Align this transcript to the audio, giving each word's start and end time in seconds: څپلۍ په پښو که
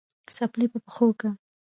څپلۍ 0.35 0.67
په 0.73 0.79
پښو 0.85 1.07
که 1.19 1.29